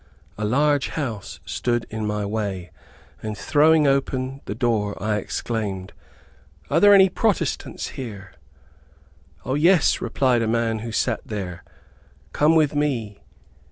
[0.35, 2.71] A large house stood in my way,
[3.21, 5.93] and throwing open the door I exclaimed,
[6.71, 8.33] "Are there any protestants here?"
[9.45, 11.63] "O, yes," replied a man who sat there,
[12.33, 13.21] "come with me."